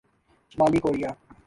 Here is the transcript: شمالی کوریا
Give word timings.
شمالی 0.51 0.79
کوریا 0.79 1.11